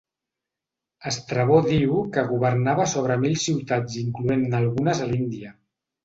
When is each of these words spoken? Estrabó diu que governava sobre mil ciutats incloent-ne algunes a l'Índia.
Estrabó 1.09 1.57
diu 1.65 1.99
que 2.15 2.23
governava 2.31 2.87
sobre 2.93 3.17
mil 3.25 3.35
ciutats 3.43 3.99
incloent-ne 4.05 4.57
algunes 4.61 5.03
a 5.05 5.09
l'Índia. 5.11 5.53